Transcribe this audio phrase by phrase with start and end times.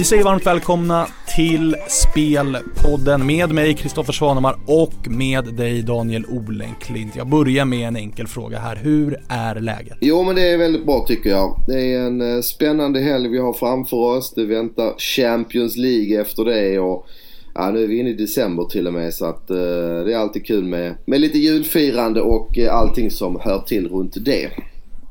[0.00, 1.06] Vi säger varmt välkomna
[1.36, 7.16] till Spelpodden med mig Kristoffer Svanemar och med dig Daniel Olenklint.
[7.16, 8.76] Jag börjar med en enkel fråga här.
[8.76, 9.98] Hur är läget?
[10.00, 11.64] Jo men det är väldigt bra tycker jag.
[11.66, 14.34] Det är en eh, spännande helg vi har framför oss.
[14.34, 17.06] Det väntar Champions League efter det och
[17.54, 19.56] Ja, nu är vi inne i december till och med så att uh,
[20.04, 24.24] det är alltid kul med, med lite julfirande och uh, allting som hör till runt
[24.24, 24.50] det.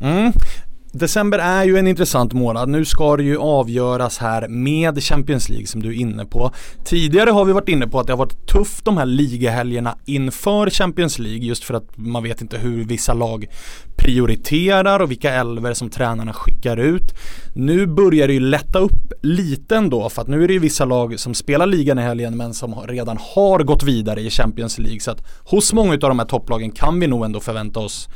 [0.02, 0.32] Mm.
[0.92, 2.70] December är ju en intressant månad.
[2.70, 6.52] Nu ska det ju avgöras här med Champions League som du är inne på.
[6.86, 10.70] Tidigare har vi varit inne på att det har varit tufft de här ligahelgerna inför
[10.70, 13.48] Champions League just för att man vet inte hur vissa lag
[13.98, 17.14] prioriterar och vilka elver som tränarna skickar ut.
[17.60, 20.86] Nu börjar det ju lätta upp lite ändå för att nu är det ju vissa
[20.86, 25.00] lag som spelar ligan i helgen men som redan har gått vidare i Champions League
[25.00, 28.10] så att hos många av de här topplagen kan vi nog ändå förvänta oss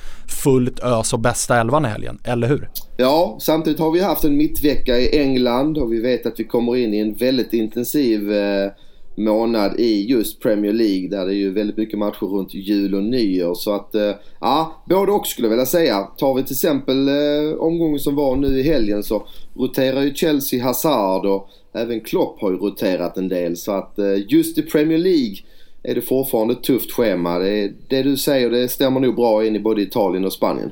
[0.44, 2.70] fullt ös och bästa elvan i helgen, eller hur?
[2.98, 6.76] Ja, samtidigt har vi haft en mittvecka i England och vi vet att vi kommer
[6.76, 8.72] in i en väldigt intensiv eh,
[9.18, 13.04] månad i just Premier League där det är ju väldigt mycket matcher runt jul och
[13.04, 13.54] nyår.
[13.54, 16.02] Så att, eh, ja, både och skulle jag vilja säga.
[16.18, 20.64] Tar vi till exempel eh, omgången som var nu i helgen så roterar ju Chelsea
[20.64, 23.58] Hazard och även Klopp har ju roterat en del.
[23.58, 25.36] Så att eh, just i Premier League
[25.84, 27.40] är det fortfarande ett tufft schema.
[27.40, 30.72] Det, det du säger det stämmer nog bra in i både Italien och Spanien.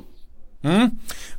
[0.63, 0.89] Mm.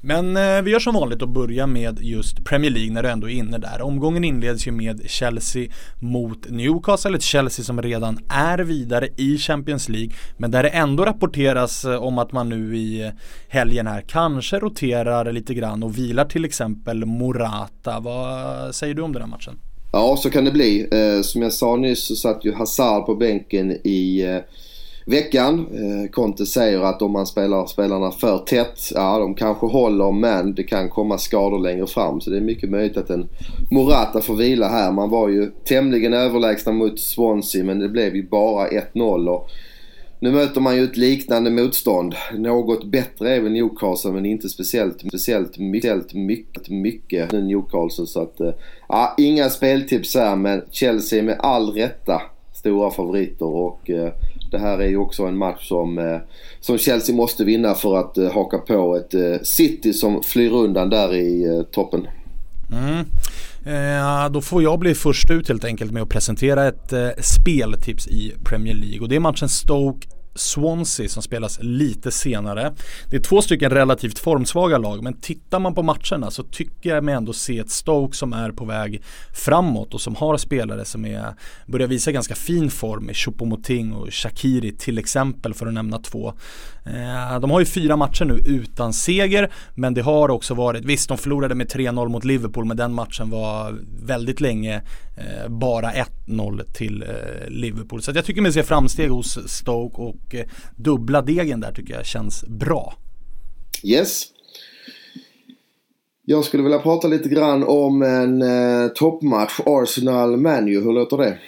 [0.00, 3.30] Men eh, vi gör som vanligt och börjar med just Premier League när du ändå
[3.30, 3.82] är inne där.
[3.82, 9.88] Omgången inleds ju med Chelsea mot Newcastle, ett Chelsea som redan är vidare i Champions
[9.88, 10.10] League.
[10.36, 13.10] Men där det ändå rapporteras eh, om att man nu i eh,
[13.48, 18.00] helgen här kanske roterar lite grann och vilar till exempel Morata.
[18.00, 19.58] Vad säger du om den här matchen?
[19.92, 20.88] Ja, så kan det bli.
[20.92, 24.38] Eh, som jag sa nyss så satt ju Hazard på bänken i eh,
[25.06, 25.66] veckan.
[25.72, 30.54] Eh, Conte säger att om man spelar spelarna för tätt, ja de kanske håller men
[30.54, 32.20] det kan komma skador längre fram.
[32.20, 33.28] Så det är mycket möjligt att en
[33.70, 34.92] Morata får vila här.
[34.92, 39.28] Man var ju tämligen överlägsna mot Swansea men det blev ju bara 1-0.
[39.28, 39.50] Och
[40.20, 42.14] nu möter man ju ett liknande motstånd.
[42.34, 48.06] Något bättre är väl Newcastle men inte speciellt, speciellt mycket, mycket, mycket Newcastle.
[48.06, 48.52] Så att, eh,
[48.88, 52.22] ja, inga speltips här men Chelsea med all rätta
[52.54, 54.12] stora favoriter och eh,
[54.52, 56.18] det här är ju också en match som, eh,
[56.60, 60.90] som Chelsea måste vinna för att eh, haka på ett eh, City som flyr undan
[60.90, 62.06] där i toppen.
[62.72, 63.04] Mm.
[63.64, 68.06] Eh, då får jag bli först ut helt enkelt med att presentera ett eh, speltips
[68.06, 72.72] i Premier League och det är matchen Stoke Swansea som spelas lite senare.
[73.10, 77.04] Det är två stycken relativt formsvaga lag men tittar man på matcherna så tycker jag
[77.04, 81.04] mig ändå se ett Stoke som är på väg framåt och som har spelare som
[81.04, 81.34] är,
[81.66, 86.34] börjar visa ganska fin form med Choupo-Moting och Shakiri till exempel för att nämna två.
[86.86, 91.08] Eh, de har ju fyra matcher nu utan seger men det har också varit, visst
[91.08, 94.82] de förlorade med 3-0 mot Liverpool men den matchen var väldigt länge
[95.16, 95.92] eh, bara
[96.26, 98.02] 1-0 till eh, Liverpool.
[98.02, 100.46] Så jag tycker mig se framsteg hos Stoke och eh,
[100.76, 102.94] dubbla degen där tycker jag känns bra.
[103.82, 104.24] Yes.
[106.24, 110.80] Jag skulle vilja prata lite grann om en eh, toppmatch, Arsenal-Manu.
[110.80, 111.38] Hur låter det?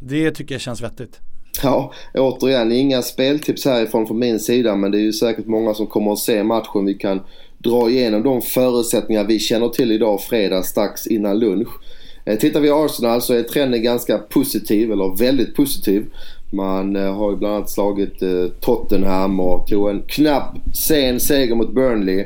[0.00, 1.18] Det tycker jag känns vettigt.
[1.62, 5.86] Ja, återigen inga speltips härifrån från min sida men det är ju säkert många som
[5.86, 6.84] kommer att se matchen.
[6.84, 7.20] Vi kan
[7.58, 11.68] dra igenom de förutsättningar vi känner till idag fredag strax innan lunch.
[12.24, 16.06] Eh, tittar vi i Arsenal så är trenden ganska positiv, eller väldigt positiv.
[16.52, 21.54] Man eh, har ju bland annat slagit eh, Tottenham och tog en knapp sen seger
[21.54, 22.24] mot Burnley.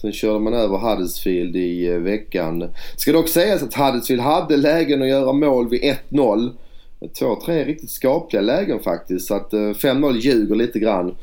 [0.00, 2.68] sen körde man över Huddersfield i veckan.
[2.96, 6.50] Ska dock sägas att Huddersfield hade lägen att göra mål vid 1-0.
[7.18, 9.26] Två, tre riktigt skapliga lägen faktiskt.
[9.26, 11.14] Så att 5-0 ljuger lite grann.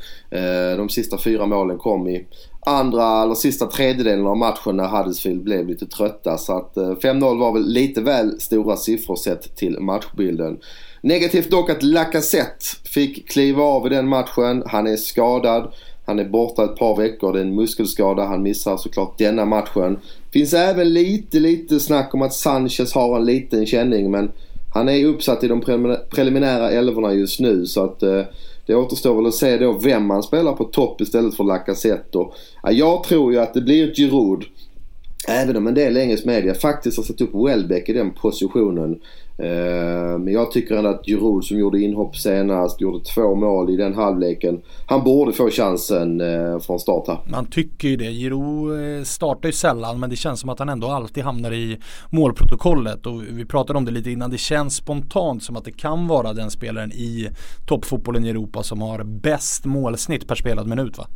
[0.76, 2.26] De sista fyra målen kom i
[2.66, 6.38] andra eller sista tredjedelen av matchen när Huddersfield blev lite trötta.
[6.38, 10.58] Så att eh, 5-0 var väl lite väl stora siffror sett till matchbilden.
[11.00, 14.62] Negativt dock att Lacazette fick kliva av i den matchen.
[14.66, 15.72] Han är skadad.
[16.06, 17.32] Han är borta ett par veckor.
[17.32, 18.24] Det är en muskelskada.
[18.24, 19.98] Han missar såklart denna matchen.
[20.32, 24.30] Finns även lite, lite snack om att Sanchez har en liten känning men
[24.74, 25.60] han är uppsatt i de
[26.10, 28.22] preliminära älvorna just nu så att eh,
[28.66, 32.18] det återstår väl att se då vem man spelar på topp istället för Lacazette.
[32.18, 34.44] Och, ja, jag tror ju att det blir Giroud.
[35.28, 39.00] Även om en del engelsk media faktiskt har satt upp Welbeck i den positionen.
[39.38, 43.76] Eh, men jag tycker ändå att Giroud som gjorde inhopp senast, gjorde två mål i
[43.76, 44.62] den halvleken.
[44.86, 47.18] Han borde få chansen eh, från start här.
[47.26, 48.10] Man tycker ju det.
[48.10, 51.78] Giroud eh, startar ju sällan men det känns som att han ändå alltid hamnar i
[52.10, 53.06] målprotokollet.
[53.06, 54.30] Och vi pratade om det lite innan.
[54.30, 57.28] Det känns spontant som att det kan vara den spelaren i
[57.66, 61.06] toppfotbollen i Europa som har bäst målsnitt per spelad minut va?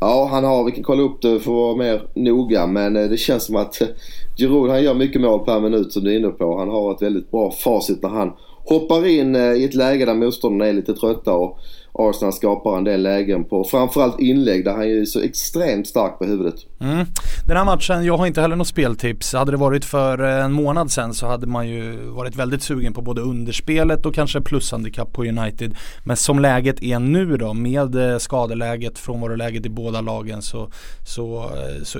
[0.00, 3.08] Ja, han har, vi kan kolla upp det för att vara mer noga men eh,
[3.08, 3.88] det känns som att eh,
[4.36, 6.58] Giroud han gör mycket mål per minut som du är inne på.
[6.58, 8.32] Han har ett väldigt bra facit när han
[8.64, 11.58] hoppar in eh, i ett läge där motståndarna är lite trötta och
[11.92, 16.24] Arsenal skapar en del lägen på framförallt inlägg där han är så extremt stark på
[16.24, 16.54] huvudet.
[16.80, 17.06] Mm.
[17.46, 19.32] Den här matchen, jag har inte heller något speltips.
[19.32, 23.02] Hade det varit för en månad sedan så hade man ju varit väldigt sugen på
[23.02, 25.76] både underspelet och kanske plushandikapp på United.
[26.04, 30.70] Men som läget är nu då med eh, skadeläget, frånvaroläget i båda lagen så,
[31.06, 31.98] så, eh, så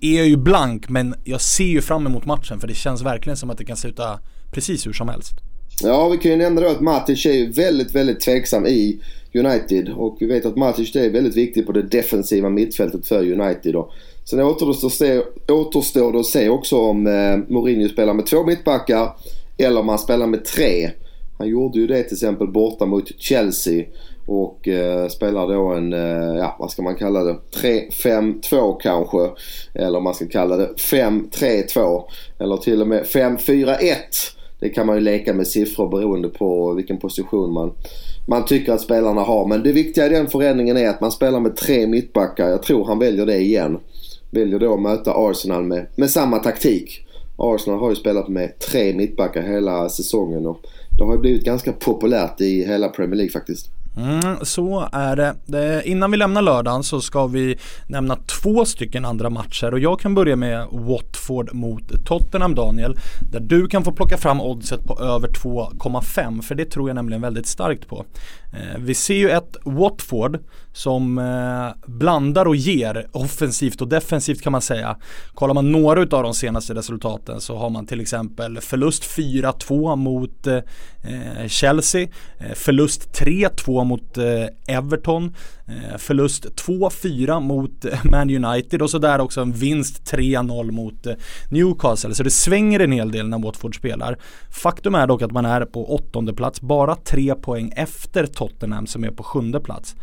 [0.00, 3.36] är jag ju blank men jag ser ju fram emot matchen för det känns verkligen
[3.36, 4.18] som att det kan sluta
[4.52, 5.43] precis hur som helst.
[5.82, 9.00] Ja, vi kan ju nämna då att Matic är väldigt, väldigt tveksam i
[9.34, 9.88] United.
[9.88, 13.72] Och vi vet att Matic är väldigt viktig på det defensiva mittfältet för United.
[13.72, 13.92] Då.
[14.24, 19.16] Sen återstår, se, återstår det att se också om eh, Mourinho spelar med två mittbackar
[19.58, 20.90] eller om han spelar med tre.
[21.38, 23.84] Han gjorde ju det till exempel borta mot Chelsea
[24.26, 29.30] och eh, spelar då en, eh, ja vad ska man kalla det, 3-5-2 kanske.
[29.74, 32.04] Eller om man ska kalla det 5-3-2.
[32.38, 33.94] Eller till och med 5-4-1.
[34.60, 37.72] Det kan man ju leka med siffror beroende på vilken position man,
[38.26, 39.46] man tycker att spelarna har.
[39.46, 42.48] Men det viktiga i den förändringen är att man spelar med tre mittbackar.
[42.48, 43.78] Jag tror han väljer det igen.
[44.30, 47.06] Väljer då att möta Arsenal med, med samma taktik.
[47.36, 50.60] Arsenal har ju spelat med tre mittbackar hela säsongen och
[50.98, 53.73] det har ju blivit ganska populärt i hela Premier League faktiskt.
[53.96, 55.34] Mm, så är det.
[55.46, 55.82] det.
[55.88, 60.14] Innan vi lämnar lördagen så ska vi nämna två stycken andra matcher och jag kan
[60.14, 62.98] börja med Watford mot Tottenham Daniel.
[63.32, 67.22] Där du kan få plocka fram oddset på över 2,5 för det tror jag nämligen
[67.22, 68.04] väldigt starkt på.
[68.52, 70.38] Eh, vi ser ju ett Watford
[70.74, 74.96] som eh, blandar och ger offensivt och defensivt kan man säga.
[75.34, 80.46] Kollar man några av de senaste resultaten så har man till exempel förlust 4-2 mot
[80.46, 82.08] eh, eh, Chelsea,
[82.54, 84.18] förlust 3-2 mot
[84.66, 85.34] Everton,
[85.66, 91.06] Eh, förlust 2-4 mot eh, Man United och så där också en vinst 3-0 mot
[91.06, 91.14] eh,
[91.50, 92.14] Newcastle.
[92.14, 94.18] Så det svänger en hel del när Watford spelar.
[94.50, 99.04] Faktum är dock att man är på åttonde plats, bara tre poäng efter Tottenham som
[99.04, 99.96] är på sjunde plats.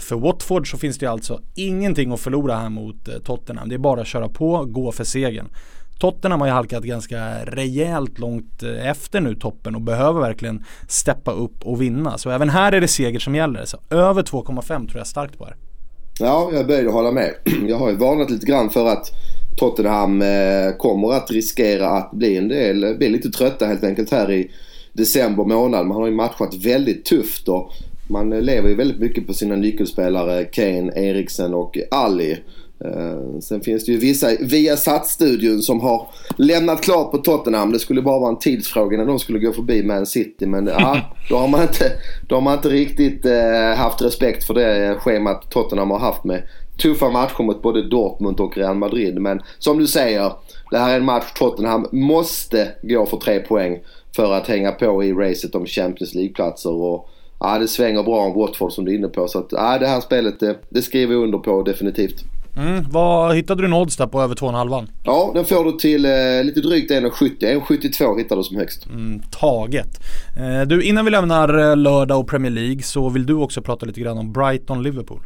[0.00, 3.68] För Watford så finns det alltså ingenting att förlora här mot Tottenham.
[3.68, 5.48] Det är bara att köra på, gå för segern.
[5.98, 11.32] Tottenham har ju halkat ganska rejält långt eh, efter nu toppen och behöver verkligen steppa
[11.32, 12.18] upp och vinna.
[12.18, 13.64] Så även här är det seger som gäller.
[13.64, 15.56] Så över 2,5 tror jag starkt på här.
[16.18, 17.34] Ja, jag börjar hålla med.
[17.68, 19.10] Jag har ju varnat lite grann för att
[19.56, 24.32] Tottenham eh, kommer att riskera att bli en del, bli lite trötta helt enkelt här
[24.32, 24.50] i
[24.92, 25.86] december månad.
[25.86, 27.70] Man har ju matchat väldigt tufft och
[28.08, 32.38] man lever ju väldigt mycket på sina nyckelspelare Kane, Eriksen och Ali.
[32.84, 37.72] Uh, sen finns det ju vissa via studion som har lämnat klart på Tottenham.
[37.72, 40.46] Det skulle bara vara en tidsfråga när de skulle gå förbi Man City.
[40.46, 41.00] Men ja,
[41.30, 41.92] då har man inte,
[42.28, 46.42] då har man inte riktigt uh, haft respekt för det schemat Tottenham har haft med
[46.82, 49.20] tuffa matcher mot både Dortmund och Real Madrid.
[49.20, 50.32] Men som du säger,
[50.70, 53.80] det här är en match Tottenham måste gå för tre poäng
[54.16, 56.72] för att hänga på i racet om Champions League-platser.
[56.72, 57.08] Och,
[57.40, 59.28] ja, det svänger bra om Watford som du är inne på.
[59.28, 62.24] Så att, ja, det här spelet det, det skriver jag under på definitivt.
[62.56, 64.86] Mm, vad hittade du en odds där på över 2,5?
[65.04, 67.38] Ja, den får du till eh, lite drygt 1,70.
[67.40, 68.86] 1,72 hittar du som högst.
[68.86, 70.00] Mm, taget.
[70.36, 73.86] Eh, du, innan vi lämnar eh, lördag och Premier League så vill du också prata
[73.86, 75.20] lite grann om Brighton-Liverpool.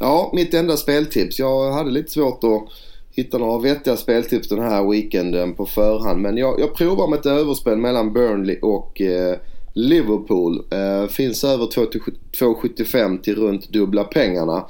[0.00, 1.38] Ja, mitt enda speltips.
[1.38, 2.68] Jag hade lite svårt att
[3.10, 6.20] hitta några vettiga speltips den här weekenden på förhand.
[6.20, 9.36] Men jag, jag provar med ett överspel mellan Burnley och eh,
[9.74, 10.62] Liverpool.
[10.70, 14.64] Eh, finns över 2,75 till runt dubbla pengarna.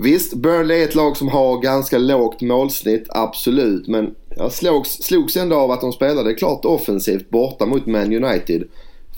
[0.00, 3.88] Visst, Burnley är ett lag som har ganska lågt målsnitt, absolut.
[3.88, 8.64] Men jag slogs, slogs ändå av att de spelade klart offensivt borta mot Man United.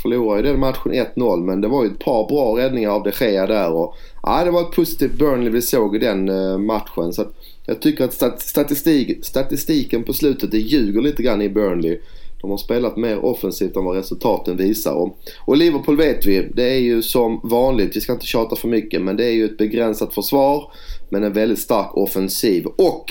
[0.02, 3.12] Förlorade ju den matchen 1-0 men det var ju ett par bra räddningar av de
[3.20, 3.72] Gea där.
[3.72, 7.12] Och, ja, det var ett positivt Burnley vi såg i den uh, matchen.
[7.12, 7.34] Så att,
[7.66, 12.00] jag tycker att statistik, statistiken på slutet det ljuger lite grann i Burnley.
[12.40, 14.92] De har spelat mer offensivt än vad resultaten visar.
[14.92, 18.68] Och, och Liverpool vet vi, det är ju som vanligt, vi ska inte tjata för
[18.68, 20.72] mycket, men det är ju ett begränsat försvar.
[21.08, 22.66] Men en väldigt stark offensiv.
[22.66, 23.04] Och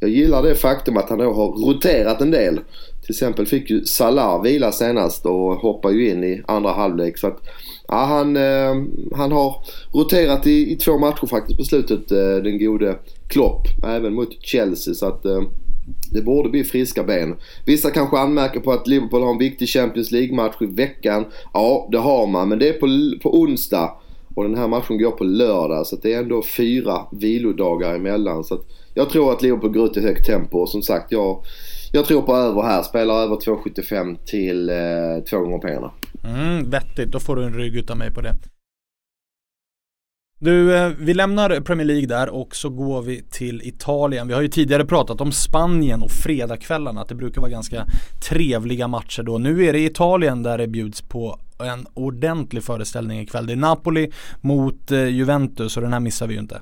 [0.00, 2.60] jag gillar det faktum att han då har roterat en del.
[3.02, 7.18] Till exempel fick ju Salah vila senast och hoppar ju in i andra halvlek.
[7.18, 7.38] Så att,
[7.88, 8.74] ja, han, eh,
[9.16, 9.56] han har
[9.92, 13.62] roterat i, i två matcher faktiskt på slutet, eh, den gode Klopp.
[13.86, 14.94] Även mot Chelsea.
[14.94, 15.42] Så att eh,
[16.12, 17.36] det borde bli friska ben.
[17.66, 21.24] Vissa kanske anmärker på att Liverpool har en viktig Champions League-match i veckan.
[21.52, 22.48] Ja, det har man.
[22.48, 23.90] Men det är på, på onsdag.
[24.34, 25.86] Och den här matchen går på lördag.
[25.86, 28.44] Så det är ändå fyra vilodagar emellan.
[28.44, 28.58] Så
[28.94, 30.58] jag tror att Liverpool går ut i högt tempo.
[30.58, 31.44] Och som sagt, jag,
[31.92, 32.82] jag tror på över här.
[32.82, 35.90] Spelar över 2,75 till eh, två gånger pengarna.
[36.24, 38.34] Mm, vettigt, då får du en rygg utav mig på det.
[40.40, 44.28] Du, eh, vi lämnar Premier League där och så går vi till Italien.
[44.28, 47.86] Vi har ju tidigare pratat om Spanien och fredagskvällarna, att det brukar vara ganska
[48.28, 49.38] trevliga matcher då.
[49.38, 53.46] Nu är det Italien där det bjuds på en ordentlig föreställning ikväll.
[53.46, 54.10] Det är Napoli
[54.40, 56.60] mot eh, Juventus och den här missar vi ju inte.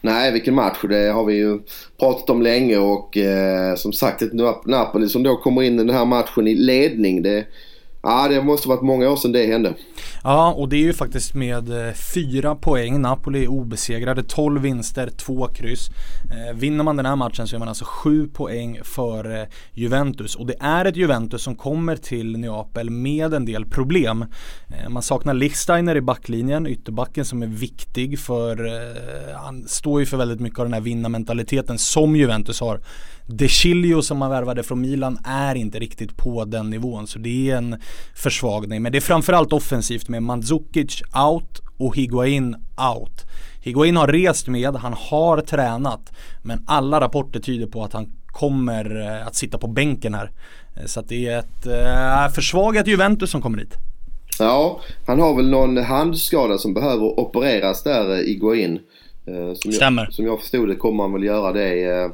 [0.00, 0.78] Nej, vilken match.
[0.88, 1.58] Det har vi ju
[1.98, 4.32] pratat om länge och eh, som sagt ett
[4.64, 7.22] Napoli som då kommer in i den här matchen i ledning.
[7.22, 7.46] Det,
[8.04, 9.74] Ja, det måste varit många år sedan det hände.
[10.24, 13.00] Ja, och det är ju faktiskt med eh, fyra poäng.
[13.00, 15.88] Napoli är obesegrade, 12 vinster, två kryss.
[16.30, 20.34] Eh, vinner man den här matchen så är man alltså sju poäng för eh, Juventus.
[20.34, 24.24] Och det är ett Juventus som kommer till Neapel med en del problem.
[24.68, 30.06] Eh, man saknar Lichsteiner i backlinjen, ytterbacken som är viktig för, eh, han står ju
[30.06, 32.80] för väldigt mycket av den här vinnarmentaliteten som Juventus har.
[33.26, 37.50] De Chilio som man värvade från Milan är inte riktigt på den nivån så det
[37.50, 37.76] är en
[38.14, 38.82] försvagning.
[38.82, 42.56] Men det är framförallt offensivt med Mandzukic out och Higuain
[42.94, 43.24] out.
[43.60, 49.00] Higuain har rest med, han har tränat men alla rapporter tyder på att han kommer
[49.00, 50.30] eh, att sitta på bänken här.
[50.76, 53.74] Eh, så att det är ett äh, försvagat Juventus som kommer hit.
[54.38, 58.80] Ja, han har väl någon handskada som behöver opereras där, Iguain.
[59.54, 60.04] Som Stämmer.
[60.04, 62.10] Jag, som jag förstod det kommer han väl göra det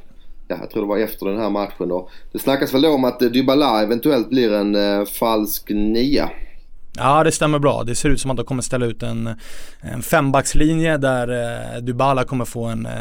[0.50, 1.88] ja, jag tror det var efter den här matchen.
[1.88, 2.08] då.
[2.32, 6.30] det snackas väl då om att Dybala eventuellt blir en eh, falsk nia.
[7.02, 7.84] Ja det stämmer bra.
[7.84, 9.34] Det ser ut som att de kommer ställa ut en,
[9.80, 12.92] en fembackslinje där eh, Dybala kommer få en eh,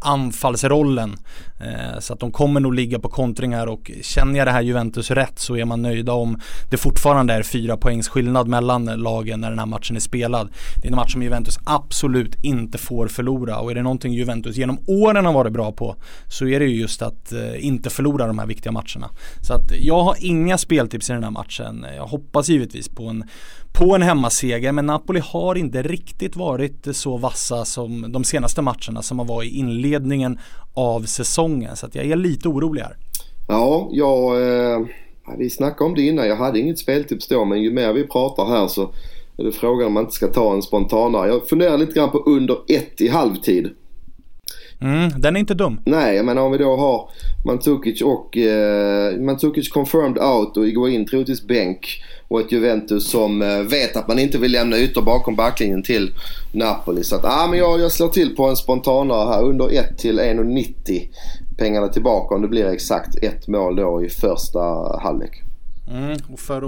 [0.00, 1.16] anfallsrollen.
[1.60, 5.10] Eh, så att de kommer nog ligga på kontringar och känner jag det här Juventus
[5.10, 9.50] rätt så är man nöjda om det fortfarande är fyra poängs skillnad mellan lagen när
[9.50, 10.48] den här matchen är spelad.
[10.82, 14.56] Det är en match som Juventus absolut inte får förlora och är det någonting Juventus
[14.56, 15.96] genom åren har varit bra på
[16.28, 19.10] så är det ju just att eh, inte förlora de här viktiga matcherna.
[19.40, 21.86] Så att jag har inga speltips i den här matchen.
[21.96, 23.24] Jag hoppas givetvis på en
[23.72, 29.02] på en hemmaseger men Napoli har inte riktigt varit så vassa som de senaste matcherna
[29.02, 30.38] som har varit i inledningen
[30.74, 32.96] av säsongen så att jag är lite orolig här.
[33.48, 34.86] Ja, jag, eh,
[35.38, 36.28] vi snackade om det innan.
[36.28, 38.82] Jag hade inget speltips då men ju mer vi pratar här så
[39.36, 41.28] är det frågan om man inte ska ta en spontanare.
[41.28, 43.70] Jag funderar lite grann på under ett i halvtid.
[44.80, 45.80] Mm, den är inte dum.
[45.84, 47.10] Nej, jag menar om vi då har
[47.46, 53.42] Mandzukic och eh, Mandzukic confirmed out och går in troligtvis bänk och ett Juventus som
[53.42, 56.10] eh, vet att man inte vill lämna ytor bakom backlinjen till
[56.52, 57.04] Napoli.
[57.04, 60.20] Så att, ah, men jag, jag slår till på en spontanare här under 1 till
[60.20, 61.08] 1,90
[61.56, 64.60] pengarna tillbaka om det blir exakt ett mål då i första
[65.02, 65.43] halvlek.
[65.88, 66.62] Mm, och för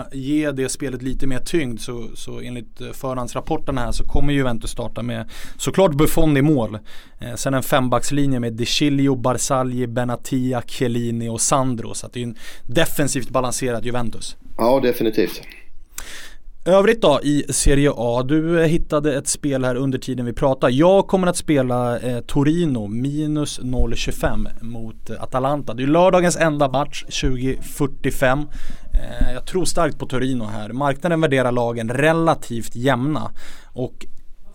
[0.00, 4.70] att ge det spelet lite mer tyngd så, så enligt förhandsrapporterna här så kommer Juventus
[4.70, 6.78] starta med såklart Buffon i mål.
[7.18, 11.94] Eh, sen en fembackslinje med De Chilio, Barzagli, Benatia, Chiellini och Sandro.
[11.94, 14.36] Så att det är en defensivt balanserad Juventus.
[14.58, 15.42] Ja, definitivt.
[16.64, 20.70] Övrigt då i Serie A, du eh, hittade ett spel här under tiden vi pratar.
[20.70, 25.74] Jag kommer att spela eh, Torino minus 0,25 mot eh, Atalanta.
[25.74, 28.38] Det är lördagens enda match 2045.
[28.38, 30.72] Eh, jag tror starkt på Torino här.
[30.72, 33.30] Marknaden värderar lagen relativt jämna.
[33.72, 34.06] Och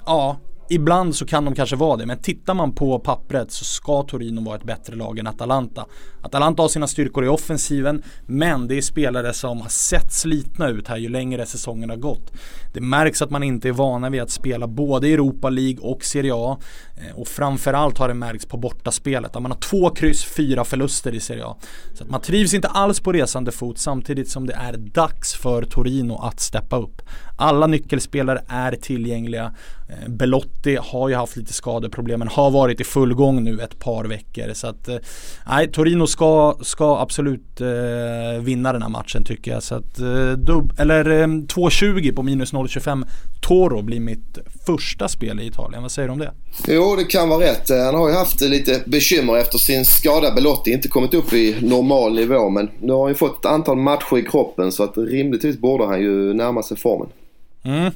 [0.06, 0.38] ja,
[0.69, 4.45] Ibland så kan de kanske vara det, men tittar man på pappret så ska Torino
[4.45, 5.86] vara ett bättre lag än Atalanta.
[6.21, 10.88] Atalanta har sina styrkor i offensiven, men det är spelare som har sett slitna ut
[10.88, 12.31] här ju längre säsongen har gått.
[12.74, 16.33] Det märks att man inte är vana vid att spela både Europa League och Serie
[16.36, 16.57] A.
[16.98, 19.34] Eh, och framförallt har det märkts på bortaspelet.
[19.34, 21.58] man har två kryss, fyra förluster i Serie A.
[21.94, 25.63] Så att man trivs inte alls på resande fot samtidigt som det är dags för
[25.63, 27.01] Torino att steppa upp.
[27.38, 29.54] Alla nyckelspelare är tillgängliga.
[29.89, 33.80] Eh, Belotti har ju haft lite skadeproblem men har varit i full gång nu ett
[33.80, 34.54] par veckor.
[34.54, 34.98] Så att, eh,
[35.48, 39.63] nej, Torino ska, ska absolut eh, vinna den här matchen tycker jag.
[39.63, 43.06] Så att, eh, dub, eller eh, 2,20 på minus 0,25
[43.41, 45.82] Toro blir mitt första spel i Italien.
[45.82, 46.32] Vad säger du om det?
[46.67, 47.70] Jo, det kan vara rätt.
[47.70, 50.72] Han har ju haft lite bekymmer efter sin skada Belotti.
[50.72, 54.17] Inte kommit upp i normal nivå men nu har han ju fått ett antal matcher
[54.17, 57.08] i kroppen så att rimligtvis borde han ju närma sig formen.
[57.63, 57.91] Mm.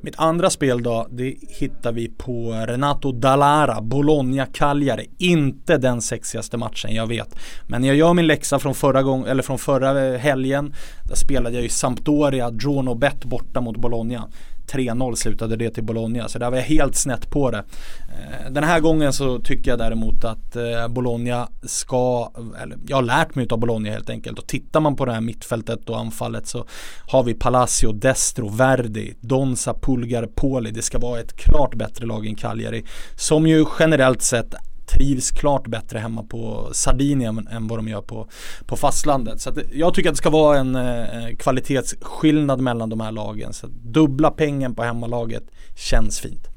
[0.00, 5.10] Mitt andra spel då, det hittar vi på Renato Dallara, Bologna Cagliari.
[5.18, 7.34] Inte den sexigaste matchen, jag vet.
[7.66, 10.74] Men jag gör min läxa från förra, gång, eller från förra helgen.
[11.08, 14.28] Där spelade jag ju Sampdoria, Drono Bet borta mot Bologna.
[14.66, 16.28] 3-0 slutade det till Bologna.
[16.28, 17.58] Så där var jag helt snett på det.
[17.58, 23.02] Eh, den här gången så tycker jag däremot att eh, Bologna ska, eller jag har
[23.02, 24.38] lärt mig av Bologna helt enkelt.
[24.38, 26.66] Och tittar man på det här mittfältet och anfallet så
[27.08, 30.70] har vi Palacio, Destro, Verdi, Donza, Pulgar, Poli.
[30.70, 32.84] Det ska vara ett klart bättre lag än Cagliari.
[33.16, 34.54] Som ju generellt sett
[34.96, 38.28] trivs klart bättre hemma på Sardinien än vad de gör på,
[38.66, 39.40] på fastlandet.
[39.40, 43.52] Så jag tycker att det ska vara en eh, kvalitetsskillnad mellan de här lagen.
[43.52, 45.44] Så dubbla pengen på hemmalaget
[45.76, 46.48] känns fint.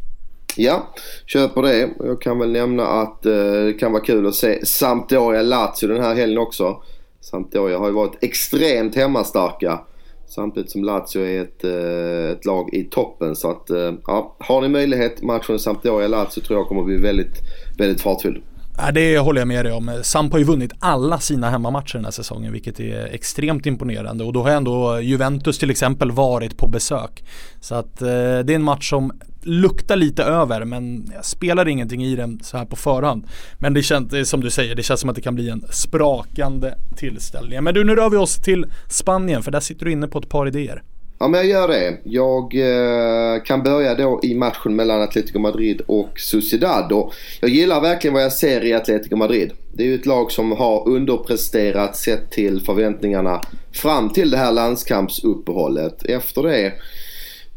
[0.58, 0.94] Ja,
[1.26, 1.90] köper det.
[2.00, 3.34] Jag kan väl nämna att eh,
[3.66, 6.84] det kan vara kul att se Sampdoria-Lazio den här helgen också.
[7.22, 9.80] Sampdoria har ju varit extremt hemmastarka.
[10.28, 13.36] Samtidigt som Lazio är ett, eh, ett lag i toppen.
[13.36, 17.42] Så att, eh, ja, har ni möjlighet matchen Sampdoria-Lazio tror jag kommer att bli väldigt,
[17.78, 18.44] väldigt fartfylld.
[18.78, 20.00] Ja, det håller jag med dig om.
[20.04, 24.34] Samp har ju vunnit alla sina hemmamatcher den här säsongen vilket är extremt imponerande och
[24.34, 27.24] då har ändå Juventus till exempel varit på besök.
[27.60, 29.12] Så att eh, det är en match som
[29.46, 33.28] luktar lite över men jag spelar ingenting i den så här på förhand.
[33.60, 36.74] Men det känns, som du säger, det känns som att det kan bli en sprakande
[36.98, 37.64] tillställning.
[37.64, 40.30] Men du, nu rör vi oss till Spanien för där sitter du inne på ett
[40.30, 40.84] par idéer.
[41.20, 41.98] Ja men jag gör det.
[42.04, 46.92] Jag eh, kan börja då i matchen mellan Atletico Madrid och Sociedad.
[46.92, 49.52] Och jag gillar verkligen vad jag ser i Atletico Madrid.
[49.74, 53.42] Det är ju ett lag som har underpresterat sett till förväntningarna
[53.74, 56.06] fram till det här landskampsuppehållet.
[56.06, 56.74] Efter det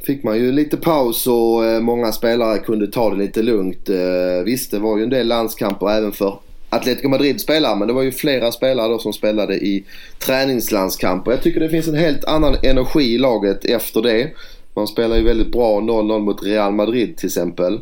[0.07, 3.88] fick man ju lite paus och eh, många spelare kunde ta det lite lugnt.
[3.88, 6.38] Eh, visst, det var ju en del landskamper även för
[6.71, 7.76] Atletico Madrid-spelare.
[7.76, 9.85] men det var ju flera spelare då som spelade i
[10.19, 11.31] träningslandskamper.
[11.31, 14.31] Jag tycker det finns en helt annan energi i laget efter det.
[14.75, 17.81] Man spelar ju väldigt bra 0-0 mot Real Madrid till exempel.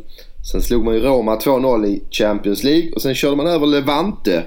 [0.52, 4.42] Sen slog man ju Roma 2-0 i Champions League och sen körde man över Levante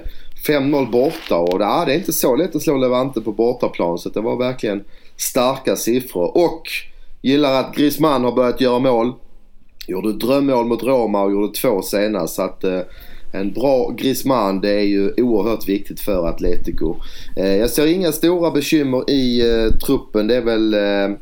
[0.46, 4.08] 5-0 borta och ja, det är inte så lätt att slå Levante på bortaplan så
[4.08, 4.84] det var verkligen
[5.16, 6.36] starka siffror.
[6.36, 6.62] Och
[7.22, 9.12] gillar att Griezmann har börjat göra mål.
[9.86, 12.80] Gjorde drömmål mot Roma och gjorde två senast så att eh,
[13.32, 16.96] en bra Griezmann det är ju oerhört viktigt för Atletico.
[17.36, 20.26] Eh, jag ser inga stora bekymmer i eh, truppen.
[20.26, 21.16] Det är väl eh,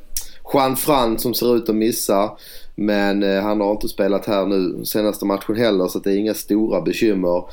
[0.52, 2.30] Juan Fran som ser ut att missa.
[2.74, 6.34] Men eh, han har inte spelat här nu senaste matchen heller så det är inga
[6.34, 7.44] stora bekymmer.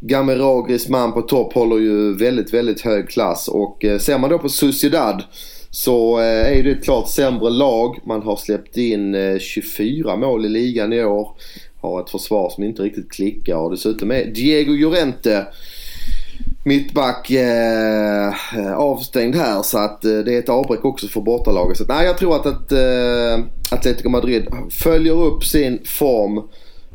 [0.00, 4.30] Gamero och Griezmann på topp håller ju väldigt, väldigt hög klass och eh, ser man
[4.30, 5.22] då på Sociedad
[5.76, 7.98] så eh, är det ett klart sämre lag.
[8.04, 11.36] Man har släppt in eh, 24 mål i ligan i år
[11.80, 15.46] har ett försvar som inte riktigt klickar och dessutom är Diego Llorente
[16.64, 18.32] mittback eh,
[18.76, 21.76] avstängd här så att eh, det är ett avbräck också för bortalaget.
[21.76, 26.42] Så att, nej, jag tror att, att eh, Atletico Madrid följer upp sin form.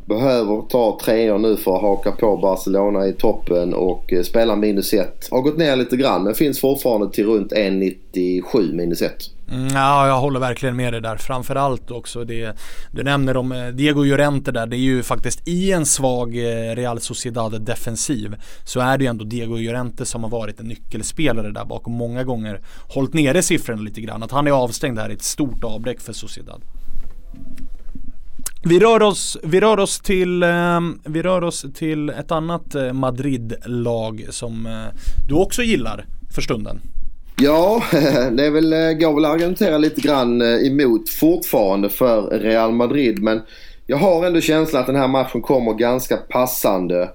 [0.04, 4.94] Behöver ta treor nu för att haka på Barcelona i toppen och eh, spela minus
[4.94, 5.28] ett.
[5.30, 9.22] Har gått ner lite grann men finns fortfarande till runt 1,97 minus ett.
[9.52, 11.16] Mm, ja, jag håller verkligen med dig där.
[11.16, 12.56] Framförallt också det
[12.90, 14.66] du nämner om eh, Diego Llorente där.
[14.66, 19.10] Det är ju faktiskt i en svag eh, Real Sociedad defensiv så är det ju
[19.10, 23.82] ändå Diego Llorente som har varit en nyckelspelare där bakom många gånger hållit nere siffrorna
[23.82, 24.22] lite grann.
[24.22, 26.62] Att han är avstängd här är ett stort avbräck för Sociedad.
[28.64, 32.92] Vi rör oss, vi rör oss, till, ehm, vi rör oss till ett annat eh,
[32.92, 34.98] Madrid-lag som eh,
[35.28, 36.80] du också gillar för stunden.
[37.36, 37.82] Ja,
[38.32, 43.22] det är väl, eh, går väl att argumentera lite grann emot fortfarande för Real Madrid.
[43.22, 43.40] Men
[43.86, 47.10] jag har ändå känslan att den här matchen kommer ganska passande.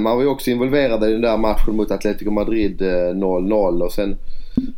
[0.00, 4.16] Man var ju också involverad i den där matchen mot Atletico Madrid 0-0 och sen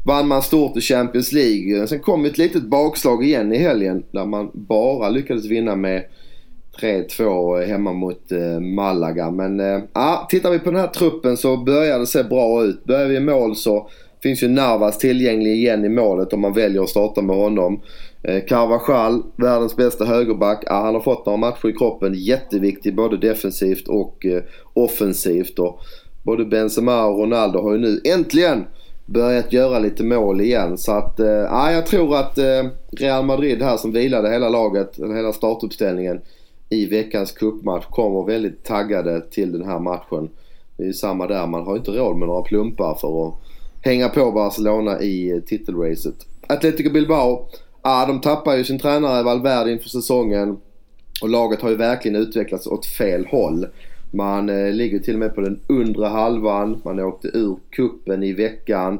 [0.02, 1.86] vann man stort i Champions League.
[1.86, 6.04] Sen kom ett litet bakslag igen i helgen där man bara lyckades vinna med
[6.80, 9.30] 3-2 hemma mot eh, Malaga.
[9.30, 9.58] Men
[9.92, 12.84] ja, tittar vi på den här truppen så börjar det se bra ut.
[12.84, 13.88] Börjar vi i mål så
[14.22, 17.80] Finns ju Navas tillgänglig igen i målet om man väljer att starta med honom.
[18.22, 20.62] Eh, Carvajal, världens bästa högerback.
[20.66, 22.14] Ja, han har fått några matcher i kroppen.
[22.14, 24.42] Jätteviktig både defensivt och eh,
[24.74, 25.58] offensivt.
[25.58, 25.80] Och
[26.22, 28.64] både Benzema och Ronaldo har ju nu äntligen
[29.08, 30.78] börjat göra lite mål igen.
[30.78, 34.98] Så att, eh, ja, jag tror att eh, Real Madrid här som vilade hela laget,
[34.98, 36.20] hela startuppställningen
[36.68, 40.30] i veckans cupmatch kommer väldigt taggade till den här matchen.
[40.76, 43.34] Det är ju samma där, man har ju inte råd med några plumpar för att
[43.82, 46.26] hänga på Barcelona i eh, titelracet.
[46.46, 47.46] Atletico Bilbao,
[47.82, 50.56] ah, de tappar ju sin tränare Valverde inför säsongen.
[51.22, 53.66] Och laget har ju verkligen utvecklats åt fel håll.
[54.10, 56.80] Man eh, ligger till och med på den undre halvan.
[56.84, 58.98] Man åkte ur kuppen i veckan.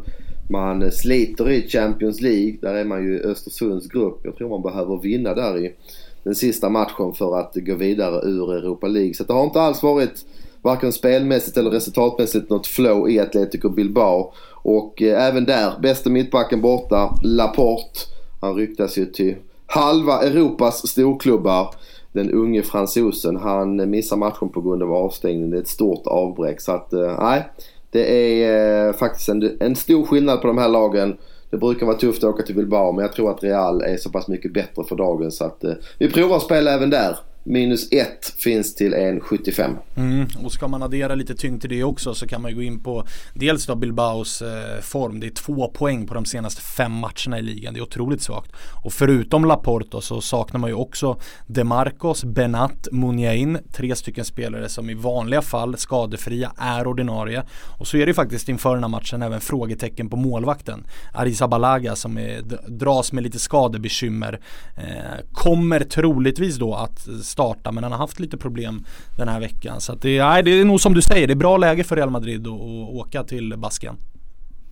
[0.51, 2.57] Man eh, sliter i Champions League.
[2.61, 4.21] Där är man ju i Östersunds grupp.
[4.23, 5.75] Jag tror man behöver vinna där i
[6.23, 9.14] den sista matchen för att gå vidare ur Europa League.
[9.14, 10.25] Så det har inte alls varit
[10.62, 14.33] varken spelmässigt eller resultatmässigt något flow i Atletico Bilbao.
[14.53, 18.01] Och eh, även där, bästa mittbacken borta, Laporte.
[18.40, 19.35] Han ryktas ju till
[19.66, 21.75] halva Europas storklubbar.
[22.18, 23.37] Den unge fransosen.
[23.37, 25.50] Han missar matchen på grund av avstängning.
[25.50, 26.61] Det är ett stort avbräck.
[26.61, 27.48] Så att, eh, nej.
[27.90, 31.16] det är eh, faktiskt en, en stor skillnad på de här lagen.
[31.50, 34.11] Det brukar vara tufft att åka till Bilbao men jag tror att Real är så
[34.11, 37.16] pass mycket bättre för dagen så att eh, vi provar att spela även där
[37.50, 39.76] Minus 1 finns till 1,75.
[39.96, 42.62] Mm, och ska man addera lite tyngd till det också så kan man ju gå
[42.62, 45.20] in på dels då Bilbaos eh, form.
[45.20, 47.74] Det är två poäng på de senaste fem matcherna i ligan.
[47.74, 48.52] Det är otroligt svagt.
[48.84, 53.58] Och förutom Laporto så saknar man ju också Demarcos, Benat, Muniain.
[53.72, 57.42] Tre stycken spelare som i vanliga fall skadefria är ordinarie.
[57.78, 60.87] Och så är det ju faktiskt inför den här matchen även frågetecken på målvakten.
[61.12, 64.40] Arrizabalaga som är, dras med lite skadebekymmer.
[64.76, 67.08] Eh, kommer troligtvis då att
[67.38, 68.85] starta men han har haft lite problem
[69.16, 69.81] den här veckan.
[69.81, 72.11] Så det, nej, det är nog som du säger, det är bra läge för Real
[72.11, 73.96] Madrid att, att åka till Basken.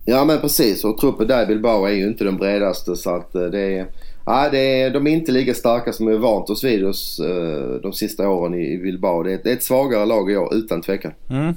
[0.05, 3.35] Ja men precis och truppen där i Bilbao är ju inte den bredaste så att
[3.35, 3.87] eh, det är
[4.27, 7.19] Nej, det är, de är inte lika starka som vi är vant oss vid oss
[7.19, 9.23] uh, de sista åren i Bilbao.
[9.23, 11.11] Det är, det är ett svagare lag i år utan tvekan.
[11.29, 11.53] Mm.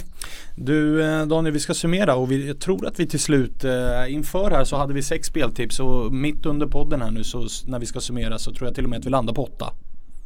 [0.57, 4.15] Du eh, Daniel, vi ska summera och vi, jag tror att vi till slut eh,
[4.15, 7.79] inför här så hade vi sex speltips och mitt under podden här nu så när
[7.79, 9.73] vi ska summera så tror jag till och med att vi landar på åtta.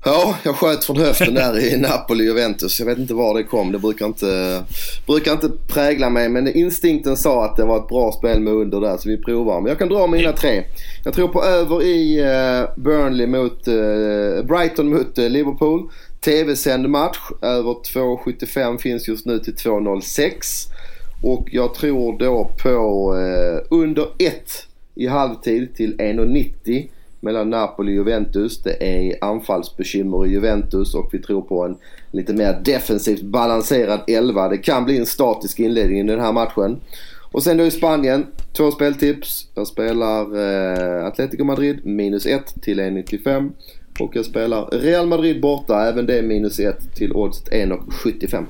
[0.06, 2.80] Ja, jag sköt från höften där i Napoli och Juventus.
[2.80, 3.72] Jag vet inte var det kom.
[3.72, 4.62] Det brukar inte,
[5.06, 6.28] brukar inte prägla mig.
[6.28, 9.60] Men instinkten sa att det var ett bra spel med under där så vi provar.
[9.60, 10.64] Men jag kan dra mina tre.
[11.04, 15.90] Jag tror på över i uh, Burnley mot uh, Brighton mot uh, Liverpool.
[16.20, 17.18] TV-sänd match.
[17.42, 20.32] Över 2,75 finns just nu till 2,06.
[21.22, 23.14] Och jag tror då på
[23.70, 24.34] under 1
[24.94, 26.88] i halvtid till 1,90
[27.24, 28.62] mellan Napoli och Juventus.
[28.62, 31.76] Det är anfallsbekymmer i Juventus och vi tror på en
[32.10, 34.48] lite mer defensivt balanserad elva.
[34.48, 36.80] Det kan bli en statisk inledning i den här matchen.
[37.32, 39.48] Och sen då i Spanien, två speltips.
[39.54, 43.50] Jag spelar eh, Atletico Madrid minus 1 till 1,95.
[44.00, 48.44] Och jag spelar Real Madrid borta, även det minus 1 till odds 1,75.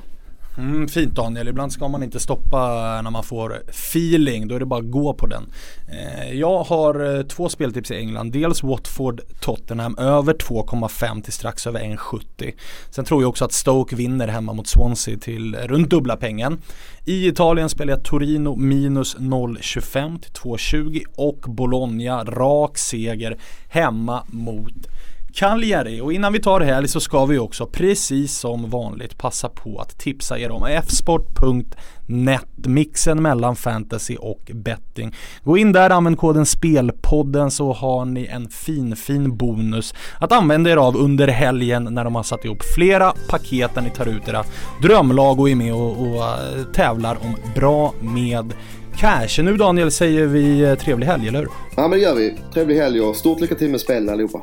[0.58, 2.58] Mm, fint Daniel, ibland ska man inte stoppa
[3.02, 5.46] när man får feeling, då är det bara att gå på den.
[5.88, 11.66] Eh, jag har eh, två speltips i England, dels Watford Tottenham över 2,5 till strax
[11.66, 12.54] över 1,70.
[12.90, 16.58] Sen tror jag också att Stoke vinner hemma mot Swansea till runt dubbla pengen.
[17.04, 23.38] I Italien spelar jag Torino minus 0,25 till 2,20 och Bologna rak seger
[23.68, 24.88] hemma mot
[25.34, 29.78] Cagliari och innan vi tar helg så ska vi också precis som vanligt passa på
[29.78, 35.14] att tipsa er om fsport.net mixen mellan fantasy och betting.
[35.44, 40.70] Gå in där, använd koden spelpodden så har ni en fin fin bonus att använda
[40.70, 44.28] er av under helgen när de har satt ihop flera paket där ni tar ut
[44.28, 44.44] era
[44.82, 48.52] drömlag och är med och, och uh, tävlar om bra med
[48.96, 49.42] cash.
[49.42, 51.48] Nu Daniel säger vi eh, trevlig helg, eller hur?
[51.76, 52.38] Ja men det gör vi.
[52.52, 54.42] Trevlig helg och stort lycka till med spelen allihopa.